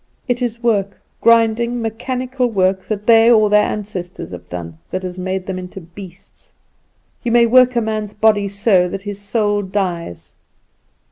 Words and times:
It 0.27 0.41
is 0.41 0.63
work, 0.63 0.99
grinding, 1.21 1.79
mechanical 1.79 2.49
work, 2.49 2.81
that 2.85 3.05
they 3.05 3.31
or 3.31 3.51
their 3.51 3.65
ancestors 3.65 4.31
have 4.31 4.49
done, 4.49 4.79
that 4.89 5.03
has 5.03 5.19
made 5.19 5.45
them 5.45 5.59
into 5.59 5.79
beasts. 5.79 6.55
You 7.21 7.31
may 7.31 7.45
work 7.45 7.75
a 7.75 7.81
man's 7.81 8.13
body 8.13 8.47
so 8.47 8.89
that 8.89 9.03
his 9.03 9.21
soul 9.21 9.61
dies. 9.61 10.33